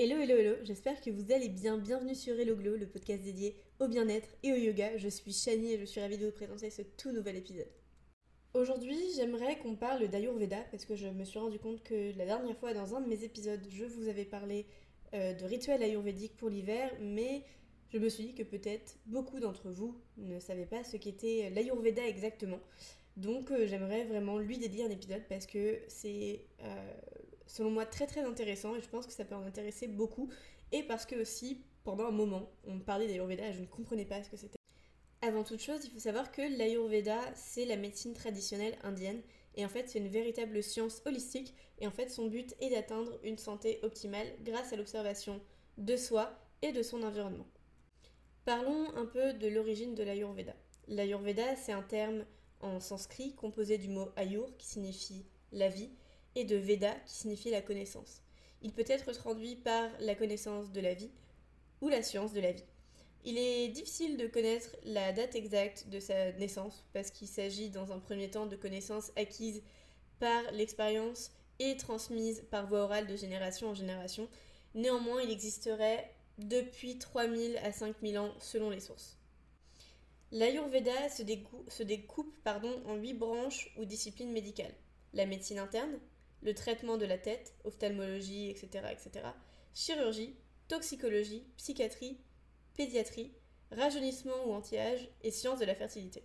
[0.00, 1.76] Hello, hello, hello, j'espère que vous allez bien.
[1.76, 4.96] Bienvenue sur Hello Glow, le podcast dédié au bien-être et au yoga.
[4.96, 7.66] Je suis Shani et je suis ravie de vous présenter ce tout nouvel épisode.
[8.54, 12.56] Aujourd'hui, j'aimerais qu'on parle d'Ayurveda parce que je me suis rendu compte que la dernière
[12.58, 14.66] fois, dans un de mes épisodes, je vous avais parlé
[15.14, 17.42] euh, de rituels ayurvédiques pour l'hiver, mais
[17.92, 22.06] je me suis dit que peut-être beaucoup d'entre vous ne savaient pas ce qu'était l'Ayurveda
[22.06, 22.60] exactement.
[23.16, 26.92] Donc euh, j'aimerais vraiment lui dédier un épisode parce que c'est euh,
[27.48, 30.30] selon moi très très intéressant et je pense que ça peut en intéresser beaucoup.
[30.70, 34.22] Et parce que aussi, pendant un moment, on parlait d'Ayurveda et je ne comprenais pas
[34.22, 34.58] ce que c'était.
[35.22, 39.20] Avant toute chose, il faut savoir que l'Ayurveda, c'est la médecine traditionnelle indienne.
[39.56, 41.54] Et en fait, c'est une véritable science holistique.
[41.80, 45.40] Et en fait, son but est d'atteindre une santé optimale grâce à l'observation
[45.76, 47.46] de soi et de son environnement.
[48.44, 50.54] Parlons un peu de l'origine de l'Ayurveda.
[50.86, 52.24] L'Ayurveda, c'est un terme
[52.60, 55.90] en sanskrit composé du mot Ayur, qui signifie la vie,
[56.44, 58.22] de Veda qui signifie la connaissance.
[58.62, 61.10] Il peut être traduit par la connaissance de la vie
[61.80, 62.64] ou la science de la vie.
[63.24, 67.92] Il est difficile de connaître la date exacte de sa naissance parce qu'il s'agit dans
[67.92, 69.62] un premier temps de connaissances acquises
[70.18, 74.28] par l'expérience et transmises par voie orale de génération en génération.
[74.74, 79.18] Néanmoins, il existerait depuis 3000 à 5000 ans selon les sources.
[80.30, 81.22] L'Ayurveda se,
[81.82, 82.36] découpe
[82.86, 84.74] en huit branches ou disciplines médicales.
[85.14, 85.98] La médecine interne,
[86.42, 89.26] le traitement de la tête, ophtalmologie, etc., etc.,
[89.74, 90.36] chirurgie,
[90.68, 92.18] toxicologie, psychiatrie,
[92.76, 93.32] pédiatrie,
[93.72, 96.22] rajeunissement ou anti-âge et sciences de la fertilité.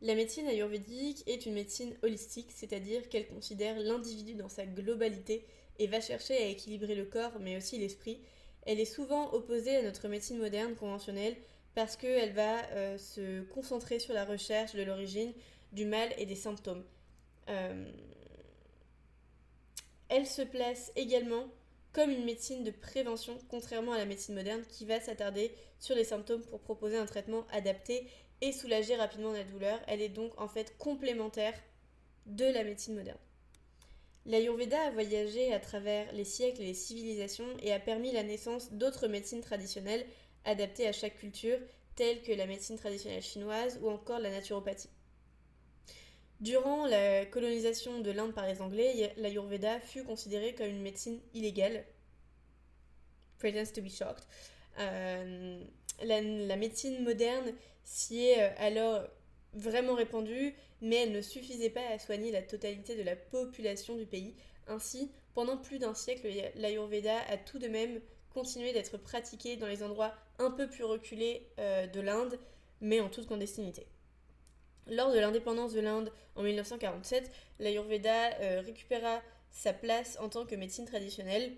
[0.00, 5.46] La médecine ayurvédique est une médecine holistique, c'est-à-dire qu'elle considère l'individu dans sa globalité
[5.78, 8.20] et va chercher à équilibrer le corps mais aussi l'esprit.
[8.66, 11.36] Elle est souvent opposée à notre médecine moderne conventionnelle
[11.74, 15.32] parce qu'elle va euh, se concentrer sur la recherche de l'origine
[15.72, 16.84] du mal et des symptômes.
[17.48, 17.90] Euh,
[20.12, 21.48] elle se place également
[21.94, 26.04] comme une médecine de prévention, contrairement à la médecine moderne qui va s'attarder sur les
[26.04, 28.06] symptômes pour proposer un traitement adapté
[28.42, 29.80] et soulager rapidement la douleur.
[29.86, 31.54] Elle est donc en fait complémentaire
[32.26, 33.18] de la médecine moderne.
[34.26, 38.70] L'Ayurveda a voyagé à travers les siècles et les civilisations et a permis la naissance
[38.72, 40.06] d'autres médecines traditionnelles
[40.44, 41.58] adaptées à chaque culture,
[41.96, 44.90] telles que la médecine traditionnelle chinoise ou encore la naturopathie.
[46.42, 51.84] Durant la colonisation de l'Inde par les Anglais, l'Ayurveda fut considérée comme une médecine illégale.
[53.38, 54.24] Pretends to be shocked.
[54.80, 55.62] Euh,
[56.02, 57.52] la, médecine moderne
[57.84, 59.04] s'y est euh, alors
[59.54, 64.04] vraiment répandue, mais elle ne suffisait pas à soigner la totalité de la population du
[64.04, 64.34] pays.
[64.66, 68.00] Ainsi, pendant plus d'un siècle, l'Ayurveda a tout de même
[68.34, 72.36] continué d'être pratiqué dans les endroits un peu plus reculés euh, de l'Inde,
[72.80, 73.86] mais en toute clandestinité.
[74.90, 79.20] Lors de l'indépendance de l'Inde en 1947, l'Ayurveda euh, récupéra
[79.50, 81.52] sa place en tant que médecine traditionnelle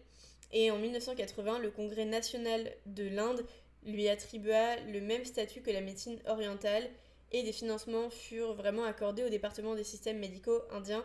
[0.53, 3.45] et en 1980, le Congrès national de l'Inde
[3.85, 6.89] lui attribua le même statut que la médecine orientale
[7.33, 11.05] et des financements furent vraiment accordés au département des systèmes médicaux indiens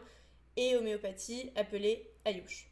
[0.56, 2.68] et homéopathie appelé Ayush.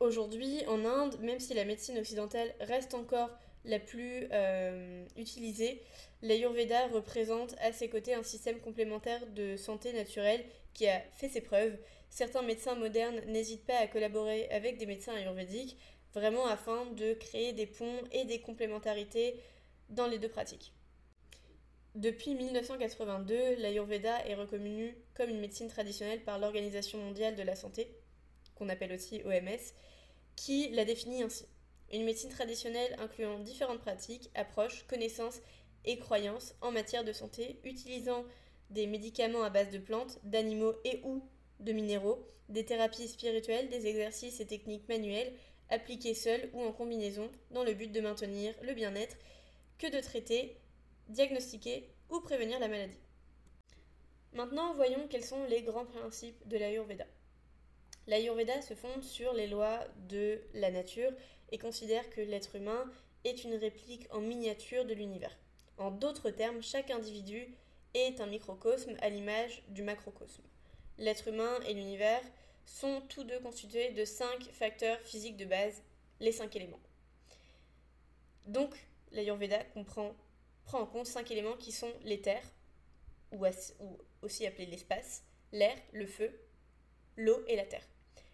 [0.00, 3.30] Aujourd'hui, en Inde, même si la médecine occidentale reste encore
[3.64, 5.82] la plus euh, utilisée,
[6.22, 11.40] l'Ayurveda représente à ses côtés un système complémentaire de santé naturelle qui a fait ses
[11.40, 11.76] preuves.
[12.08, 15.76] Certains médecins modernes n'hésitent pas à collaborer avec des médecins ayurvédiques,
[16.14, 19.40] vraiment afin de créer des ponts et des complémentarités
[19.90, 20.72] dans les deux pratiques.
[21.94, 27.90] Depuis 1982, l'Ayurveda est reconnu comme une médecine traditionnelle par l'Organisation mondiale de la santé,
[28.54, 29.58] qu'on appelle aussi OMS,
[30.36, 31.46] qui la définit ainsi.
[31.92, 35.40] Une médecine traditionnelle incluant différentes pratiques, approches, connaissances
[35.84, 38.24] et croyances en matière de santé, utilisant
[38.70, 41.28] des médicaments à base de plantes, d'animaux et ou
[41.58, 45.32] de minéraux, des thérapies spirituelles, des exercices et techniques manuelles
[45.68, 49.16] appliqués seuls ou en combinaison dans le but de maintenir le bien-être
[49.78, 50.56] que de traiter,
[51.08, 52.98] diagnostiquer ou prévenir la maladie.
[54.32, 57.06] Maintenant, voyons quels sont les grands principes de l'Ayurveda.
[58.06, 61.12] L'Ayurveda se fonde sur les lois de la nature
[61.50, 62.90] et considère que l'être humain
[63.24, 65.36] est une réplique en miniature de l'univers.
[65.78, 67.48] En d'autres termes, chaque individu
[67.94, 70.42] est un microcosme à l'image du macrocosme.
[70.98, 72.22] L'être humain et l'univers
[72.66, 75.82] sont tous deux constitués de cinq facteurs physiques de base,
[76.20, 76.80] les cinq éléments.
[78.46, 78.74] Donc,
[79.12, 80.14] l'Ayurveda prend
[80.72, 82.40] en compte cinq éléments qui sont l'éther,
[83.32, 83.44] ou
[84.22, 86.30] aussi appelé l'espace, l'air, le feu,
[87.16, 87.86] l'eau et la terre.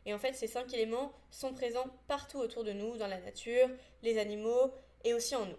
[0.06, 3.68] Et en fait, ces cinq éléments sont présents partout autour de nous, dans la nature,
[4.02, 4.72] les animaux
[5.04, 5.58] et aussi en nous.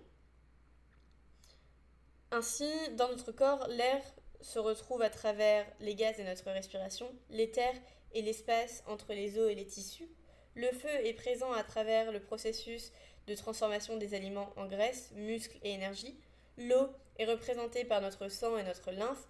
[2.32, 4.02] Ainsi, dans notre corps, l'air
[4.42, 7.74] se retrouve à travers les gaz et notre respiration, l'éther
[8.14, 10.10] et l'espace entre les os et les tissus,
[10.56, 12.92] Le feu est présent à travers le processus
[13.28, 16.18] de transformation des aliments en graisse, muscles et énergie.
[16.58, 16.90] L'eau
[17.20, 19.28] est représentée par notre sang et notre lymphe.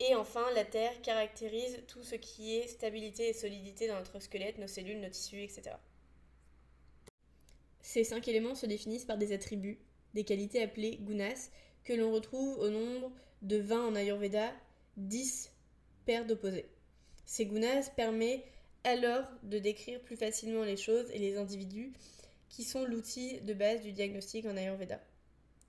[0.00, 4.58] Et enfin, la terre caractérise tout ce qui est stabilité et solidité dans notre squelette,
[4.58, 5.70] nos cellules, nos tissus, etc.
[7.82, 9.80] Ces cinq éléments se définissent par des attributs,
[10.14, 11.50] des qualités appelées gunas,
[11.84, 13.10] que l'on retrouve au nombre
[13.42, 14.52] de 20 en Ayurveda,
[14.98, 15.50] 10
[16.04, 16.68] paires d'opposés.
[17.24, 18.44] Ces gunas permettent
[18.84, 21.92] alors de décrire plus facilement les choses et les individus
[22.48, 25.00] qui sont l'outil de base du diagnostic en Ayurveda.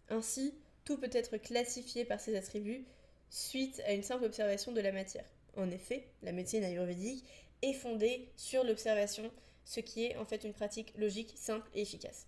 [0.10, 0.54] Ainsi,
[0.86, 2.86] tout peut être classifié par ces attributs
[3.30, 5.26] suite à une simple observation de la matière.
[5.58, 7.26] En effet, la médecine ayurvédique
[7.62, 9.32] est fondée sur l'observation,
[9.66, 12.28] ce qui est en fait une pratique logique, simple et efficace.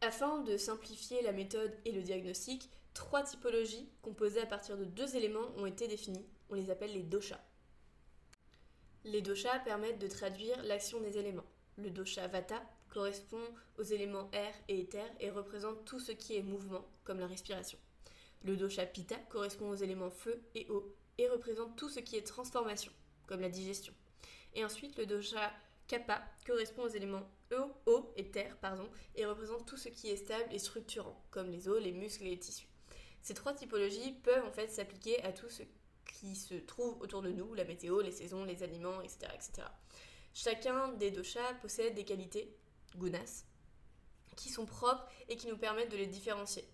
[0.00, 5.16] Afin de simplifier la méthode et le diagnostic, trois typologies composées à partir de deux
[5.16, 6.26] éléments ont été définies.
[6.50, 7.40] On les appelle les doshas.
[9.04, 11.44] Les doshas permettent de traduire l'action des éléments.
[11.76, 13.42] Le dosha vata correspond
[13.78, 17.78] aux éléments air et éther et représente tout ce qui est mouvement, comme la respiration.
[18.44, 22.26] Le dosha pitta correspond aux éléments feu et eau et représente tout ce qui est
[22.26, 22.92] transformation,
[23.26, 23.94] comme la digestion.
[24.54, 25.52] Et ensuite, le dosha
[25.86, 30.16] kapha correspond aux éléments eau, eau et terre, pardon, et représente tout ce qui est
[30.16, 32.68] stable et structurant, comme les os, les muscles et les tissus.
[33.22, 35.62] Ces trois typologies peuvent en fait s'appliquer à tout ce
[36.04, 39.28] qui se trouve autour de nous, la météo, les saisons, les aliments, etc.
[39.34, 39.68] etc.
[40.34, 42.56] Chacun des doshas possède des qualités,
[42.96, 43.44] gunas,
[44.36, 46.64] qui sont propres et qui nous permettent de les différencier.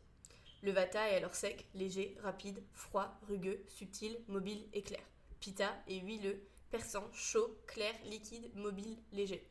[0.63, 5.03] Le vata est alors sec, léger, rapide, froid, rugueux, subtil, mobile et clair.
[5.41, 9.49] Pitta est huileux, perçant, chaud, clair, liquide, mobile, léger.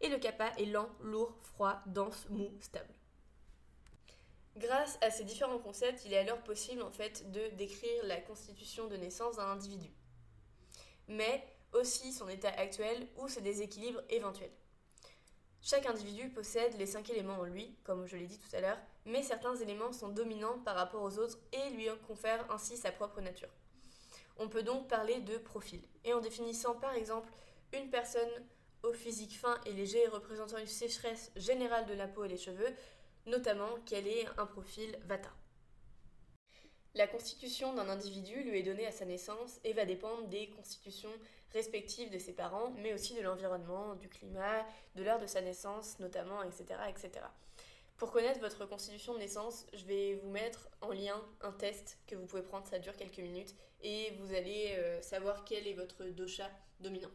[0.00, 2.94] Et le kapha est lent, lourd, froid, dense, mou, stable.
[4.56, 8.86] Grâce à ces différents concepts, il est alors possible en fait de décrire la constitution
[8.86, 9.90] de naissance d'un individu.
[11.08, 14.52] Mais aussi son état actuel ou ses déséquilibres éventuels.
[15.66, 18.78] Chaque individu possède les cinq éléments en lui, comme je l'ai dit tout à l'heure,
[19.06, 23.22] mais certains éléments sont dominants par rapport aux autres et lui confèrent ainsi sa propre
[23.22, 23.48] nature.
[24.36, 25.80] On peut donc parler de profil.
[26.04, 27.30] Et en définissant par exemple
[27.72, 28.28] une personne
[28.82, 32.74] au physique fin et léger représentant une sécheresse générale de la peau et les cheveux,
[33.24, 35.30] notamment qu'elle ait un profil vata.
[36.96, 41.10] La constitution d'un individu lui est donnée à sa naissance et va dépendre des constitutions
[41.52, 44.64] respectives de ses parents, mais aussi de l'environnement, du climat,
[44.94, 46.78] de l'heure de sa naissance notamment, etc..
[47.96, 52.14] Pour connaître votre constitution de naissance, je vais vous mettre en lien un test que
[52.14, 56.04] vous pouvez prendre, ça dure quelques minutes, et vous allez euh, savoir quel est votre
[56.04, 56.48] dosha
[56.80, 57.10] dominant.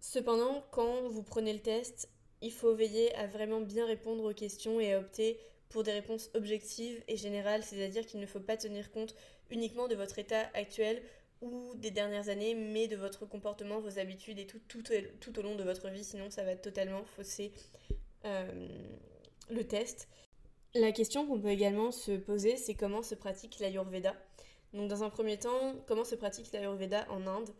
[0.00, 2.08] Cependant, quand vous prenez le test,
[2.42, 5.40] il faut veiller à vraiment bien répondre aux questions et à opter
[5.72, 9.14] pour des réponses objectives et générales, c'est-à-dire qu'il ne faut pas tenir compte
[9.50, 11.02] uniquement de votre état actuel
[11.40, 14.82] ou des dernières années, mais de votre comportement, vos habitudes et tout, tout,
[15.20, 17.52] tout au long de votre vie, sinon ça va totalement fausser
[18.24, 18.68] euh,
[19.50, 20.08] le test.
[20.74, 24.14] La question qu'on peut également se poser, c'est comment se pratique l'Ayurveda.
[24.72, 27.50] Donc dans un premier temps, comment se pratique l'Ayurveda en Inde?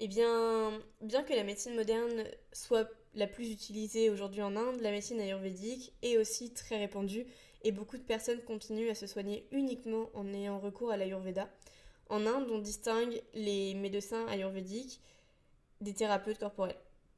[0.00, 4.90] Eh bien, bien que la médecine moderne soit la plus utilisée aujourd'hui en Inde, la
[4.90, 7.26] médecine ayurvédique est aussi très répandue
[7.62, 11.48] et beaucoup de personnes continuent à se soigner uniquement en ayant recours à l'Ayurveda.
[12.08, 15.00] En Inde, on distingue les médecins ayurvédiques
[15.80, 16.76] des thérapeutes corporels.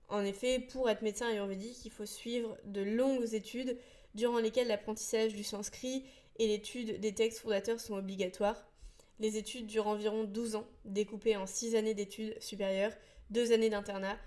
[0.08, 3.78] En effet, pour être médecin ayurvédique, il faut suivre de longues études
[4.14, 6.04] durant lesquelles l'apprentissage du sanskrit
[6.38, 8.66] et l'étude des textes fondateurs sont obligatoires.
[9.20, 12.92] Les études durent environ 12 ans, découpées en 6 années d'études supérieures,
[13.30, 14.18] 2 années d'internat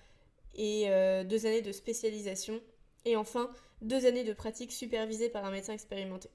[0.56, 2.62] et 2 euh, années de spécialisation,
[3.06, 3.50] et enfin
[3.82, 6.30] deux années de pratique supervisée par un médecin expérimenté.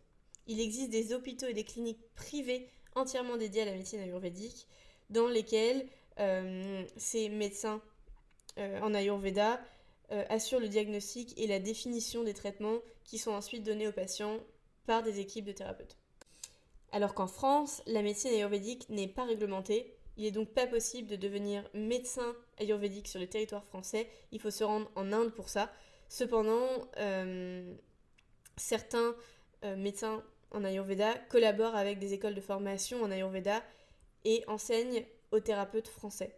[0.46, 4.66] Il existe des hôpitaux et des cliniques privées entièrement dédiées à la médecine ayurvédique,
[5.10, 5.86] dans lesquelles
[6.18, 7.80] euh, ces médecins
[8.58, 9.60] euh, en ayurveda
[10.10, 14.38] euh, assurent le diagnostic et la définition des traitements qui sont ensuite donnés aux patients
[14.86, 15.96] par des équipes de thérapeutes.
[16.92, 21.16] Alors qu'en France, la médecine ayurvédique n'est pas réglementée, il n'est donc pas possible de
[21.16, 25.70] devenir médecin ayurvédique sur le territoire français, il faut se rendre en Inde pour ça,
[26.08, 27.74] Cependant, euh,
[28.56, 29.14] certains
[29.64, 33.62] euh, médecins en Ayurveda collaborent avec des écoles de formation en Ayurveda
[34.24, 36.34] et enseignent aux thérapeutes français.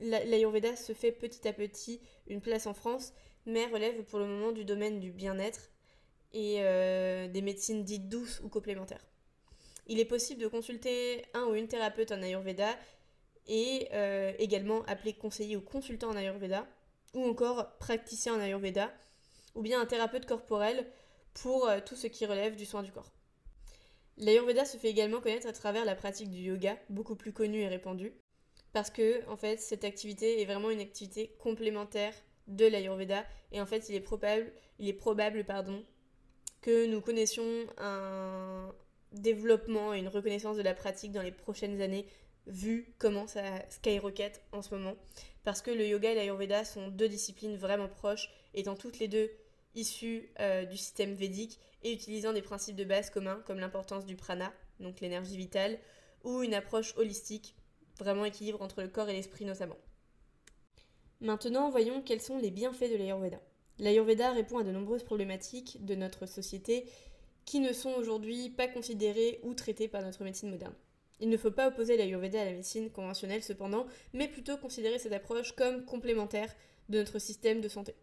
[0.00, 3.12] L'Ayurveda se fait petit à petit une place en France,
[3.46, 5.70] mais relève pour le moment du domaine du bien-être
[6.32, 9.06] et euh, des médecines dites douces ou complémentaires.
[9.86, 12.70] Il est possible de consulter un ou une thérapeute en Ayurveda
[13.46, 13.88] et
[14.38, 16.66] également appelé conseiller ou consultant en Ayurveda
[17.14, 18.92] ou encore praticien en Ayurveda,
[19.54, 20.86] ou bien un thérapeute corporel
[21.32, 23.12] pour euh, tout ce qui relève du soin du corps.
[24.16, 27.68] L'Ayurveda se fait également connaître à travers la pratique du yoga, beaucoup plus connue et
[27.68, 28.12] répandue,
[28.72, 32.14] parce que en fait cette activité est vraiment une activité complémentaire
[32.46, 33.24] de l'Ayurveda.
[33.52, 35.84] Et en fait, il est probable, pardon,
[36.60, 38.72] que nous connaissions un
[39.12, 42.06] développement et une reconnaissance de la pratique dans les prochaines années,
[42.46, 44.96] vu comment ça skyrocket en ce moment.
[45.44, 49.30] Parce que le yoga et l'Ayurveda sont deux disciplines vraiment proches, étant toutes les deux
[49.74, 54.16] issues euh, du système védique et utilisant des principes de base communs comme l'importance du
[54.16, 55.78] prana, donc l'énergie vitale,
[56.22, 57.54] ou une approche holistique,
[57.98, 59.76] vraiment équilibre entre le corps et l'esprit notamment.
[61.20, 63.40] Maintenant, voyons quels sont les bienfaits de l'Ayurveda.
[63.78, 66.86] L'Ayurveda répond à de nombreuses problématiques de notre société
[67.44, 70.74] qui ne sont aujourd'hui pas considérées ou traitées par notre médecine moderne.
[71.20, 75.12] Il ne faut pas opposer l'Ayurveda à la médecine conventionnelle cependant, mais plutôt considérer cette
[75.12, 76.52] approche comme complémentaire
[76.88, 77.94] de notre système de santé.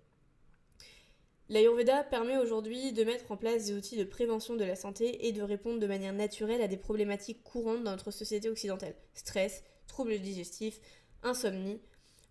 [1.50, 5.34] L'Ayurveda permet aujourd'hui de mettre en place des outils de prévention de la santé et
[5.34, 8.96] de répondre de manière naturelle à des problématiques courantes dans notre société occidentale.
[9.16, 10.80] Stress, troubles digestifs,
[11.24, 11.82] insomnie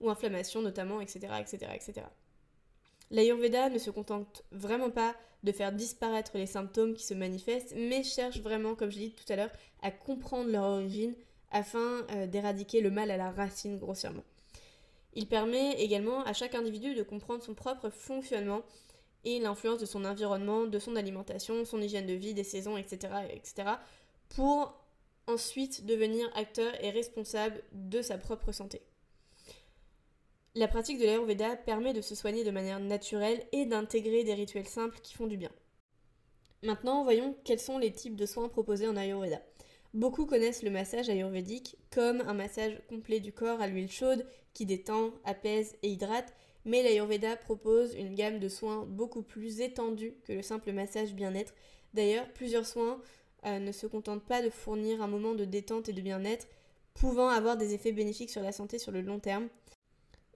[0.00, 1.34] ou inflammation notamment, etc.
[1.38, 2.06] etc., etc.
[3.10, 8.02] L'Ayurveda ne se contente vraiment pas de faire disparaître les symptômes qui se manifestent, mais
[8.02, 11.14] cherche vraiment, comme je l'ai dit tout à l'heure, à comprendre leur origine
[11.50, 14.24] afin euh, d'éradiquer le mal à la racine grossièrement.
[15.14, 18.62] Il permet également à chaque individu de comprendre son propre fonctionnement
[19.24, 23.12] et l'influence de son environnement, de son alimentation, son hygiène de vie, des saisons, etc.,
[23.30, 23.70] etc.,
[24.28, 24.74] pour
[25.26, 28.82] ensuite devenir acteur et responsable de sa propre santé.
[30.56, 34.66] La pratique de l'Ayurveda permet de se soigner de manière naturelle et d'intégrer des rituels
[34.66, 35.52] simples qui font du bien.
[36.64, 39.40] Maintenant, voyons quels sont les types de soins proposés en Ayurveda.
[39.94, 44.66] Beaucoup connaissent le massage ayurvédique comme un massage complet du corps à l'huile chaude qui
[44.66, 50.32] détend, apaise et hydrate, mais l'Ayurveda propose une gamme de soins beaucoup plus étendue que
[50.32, 51.54] le simple massage bien-être.
[51.94, 53.00] D'ailleurs, plusieurs soins
[53.46, 56.48] euh, ne se contentent pas de fournir un moment de détente et de bien-être,
[56.94, 59.48] pouvant avoir des effets bénéfiques sur la santé sur le long terme.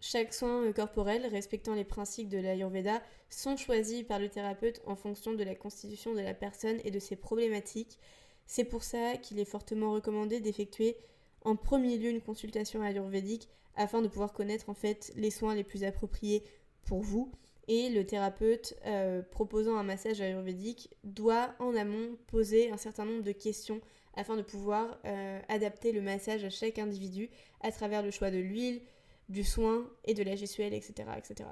[0.07, 5.33] Chaque soin corporel respectant les principes de l'Ayurveda sont choisis par le thérapeute en fonction
[5.33, 7.99] de la constitution de la personne et de ses problématiques.
[8.45, 10.99] C'est pour ça qu'il est fortement recommandé d'effectuer
[11.43, 15.65] en premier lieu une consultation ayurvédique afin de pouvoir connaître en fait les soins les
[15.65, 16.45] plus appropriés
[16.85, 17.33] pour vous.
[17.67, 23.23] Et le thérapeute euh, proposant un massage ayurvédique doit en amont poser un certain nombre
[23.23, 23.81] de questions
[24.17, 27.31] afin de pouvoir euh, adapter le massage à chaque individu
[27.63, 28.83] à travers le choix de l'huile,
[29.28, 31.49] du soin et de la gestuelle, etc., etc.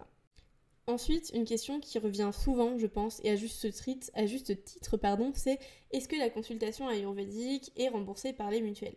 [0.88, 4.96] Ensuite, une question qui revient souvent, je pense, et à juste, titre, à juste titre,
[4.96, 5.58] pardon, c'est
[5.92, 8.96] est-ce que la consultation ayurvédique est remboursée par les mutuelles?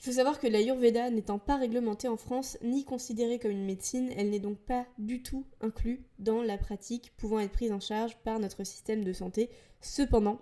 [0.00, 4.12] Il faut savoir que l'ayurveda n'étant pas réglementée en France ni considérée comme une médecine,
[4.16, 8.16] elle n'est donc pas du tout inclue dans la pratique pouvant être prise en charge
[8.18, 9.48] par notre système de santé.
[9.80, 10.40] Cependant,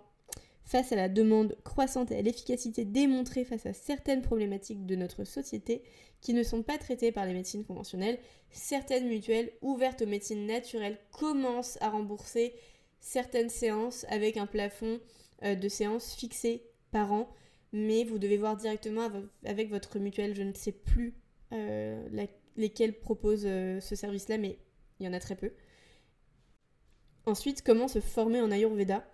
[0.73, 5.25] face à la demande croissante et à l'efficacité démontrée face à certaines problématiques de notre
[5.25, 5.83] société
[6.23, 8.19] qui ne sont pas traitées par les médecines conventionnelles,
[8.51, 12.55] certaines mutuelles ouvertes aux médecines naturelles commencent à rembourser
[13.01, 14.99] certaines séances avec un plafond
[15.43, 17.29] euh, de séances fixé par an,
[17.75, 19.11] mais vous devez voir directement
[19.45, 21.13] avec votre mutuelle, je ne sais plus
[21.53, 22.03] euh,
[22.57, 24.59] lesquelles proposent euh, ce service-là, mais
[25.01, 25.53] il y en a très peu.
[27.27, 29.05] Ensuite, comment se former en Ayurveda?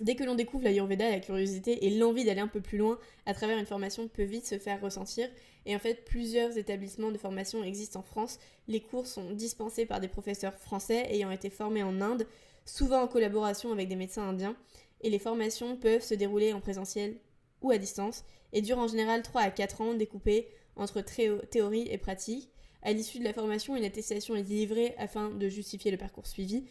[0.00, 3.32] Dès que l'on découvre l'Ayurveda, la curiosité et l'envie d'aller un peu plus loin à
[3.32, 5.28] travers une formation peut vite se faire ressentir.
[5.64, 8.38] Et en fait, plusieurs établissements de formation existent en France.
[8.68, 12.26] Les cours sont dispensés par des professeurs français ayant été formés en Inde,
[12.66, 14.56] souvent en collaboration avec des médecins indiens.
[15.00, 17.16] Et les formations peuvent se dérouler en présentiel
[17.62, 21.98] ou à distance et durent en général 3 à 4 ans découpés entre théorie et
[21.98, 22.50] pratique.
[22.82, 26.64] À l'issue de la formation, une attestation est délivrée afin de justifier le parcours suivi.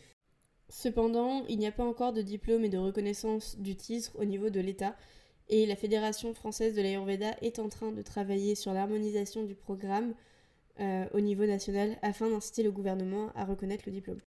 [0.70, 4.50] Cependant, il n'y a pas encore de diplôme et de reconnaissance du titre au niveau
[4.50, 4.96] de l'État,
[5.48, 10.16] et la Fédération française de l'Ayurveda est en train de travailler sur l'harmonisation du programme
[10.80, 14.20] euh, au niveau national afin d'inciter le gouvernement à reconnaître le diplôme.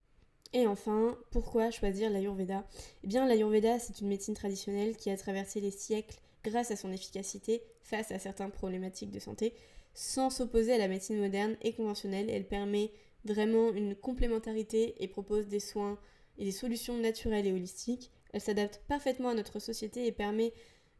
[0.52, 2.64] Et enfin, pourquoi choisir l'Ayurveda?
[3.04, 6.92] Eh bien, l'Ayurveda, c'est une médecine traditionnelle qui a traversé les siècles grâce à son
[6.92, 9.52] efficacité face à certaines problématiques de santé.
[9.92, 12.92] Sans s'opposer à la médecine moderne et conventionnelle, elle permet
[13.24, 15.98] vraiment une complémentarité et propose des soins
[16.38, 18.10] et des solutions naturelles et holistiques.
[18.32, 20.52] Elle s'adapte parfaitement à notre société et permet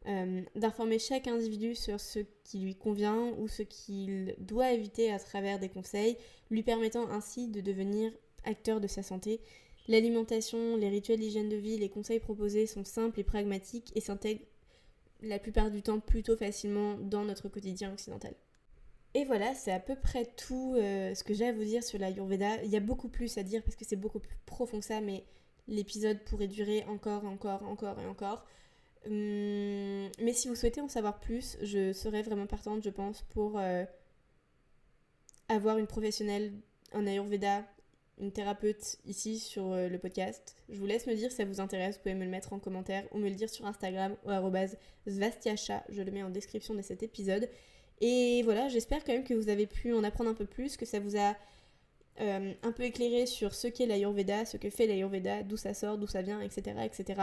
[0.06, 5.18] euh, d'informer chaque individu sur ce qui lui convient ou ce qu'il doit éviter à
[5.18, 6.16] travers des conseils,
[6.50, 8.12] lui permettant ainsi de devenir
[8.44, 9.40] acteur de sa santé.
[9.88, 14.44] L'alimentation, les rituels d'hygiène de vie, les conseils proposés sont simples et pragmatiques et s'intègrent
[15.22, 18.34] la plupart du temps plutôt facilement dans notre quotidien occidental.
[19.14, 21.98] Et voilà, c'est à peu près tout euh, ce que j'ai à vous dire sur
[21.98, 22.62] la Yurveda.
[22.64, 25.00] Il y a beaucoup plus à dire parce que c'est beaucoup plus profond que ça,
[25.00, 25.24] mais
[25.66, 28.44] l'épisode pourrait durer encore, encore, encore et encore.
[29.06, 33.58] Hum, mais si vous souhaitez en savoir plus, je serais vraiment partante, je pense, pour
[33.58, 33.84] euh,
[35.48, 36.52] avoir une professionnelle
[36.92, 37.64] un Ayurveda,
[38.20, 40.56] une thérapeute ici sur euh, le podcast.
[40.68, 42.58] Je vous laisse me dire si ça vous intéresse, vous pouvez me le mettre en
[42.58, 46.82] commentaire ou me le dire sur Instagram ou svastiacha, je le mets en description de
[46.82, 47.48] cet épisode.
[48.00, 50.86] Et voilà, j'espère quand même que vous avez pu en apprendre un peu plus, que
[50.86, 51.34] ça vous a
[52.20, 55.98] euh, un peu éclairé sur ce qu'est l'Ayurveda, ce que fait l'Ayurveda, d'où ça sort,
[55.98, 56.76] d'où ça vient, etc.
[56.84, 57.20] etc.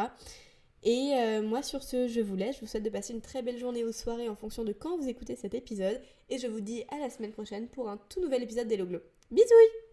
[0.83, 3.41] Et euh, moi sur ce, je vous laisse, je vous souhaite de passer une très
[3.41, 6.61] belle journée ou soirée en fonction de quand vous écoutez cet épisode, et je vous
[6.61, 8.85] dis à la semaine prochaine pour un tout nouvel épisode d'Hello
[9.31, 9.84] Bisous